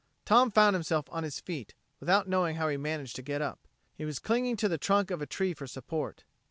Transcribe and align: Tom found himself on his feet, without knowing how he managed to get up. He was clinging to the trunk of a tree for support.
Tom 0.25 0.49
found 0.49 0.73
himself 0.75 1.05
on 1.11 1.23
his 1.23 1.39
feet, 1.39 1.75
without 1.99 2.27
knowing 2.27 2.55
how 2.55 2.67
he 2.69 2.75
managed 2.75 3.15
to 3.17 3.21
get 3.21 3.39
up. 3.39 3.67
He 3.93 4.03
was 4.03 4.17
clinging 4.17 4.57
to 4.57 4.67
the 4.67 4.79
trunk 4.79 5.11
of 5.11 5.21
a 5.21 5.27
tree 5.27 5.53
for 5.53 5.67
support. 5.67 6.23